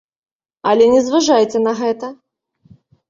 Але 0.71 0.87
не 0.93 1.01
зважайце 1.09 1.59
на 1.67 1.73
гэта. 1.83 2.11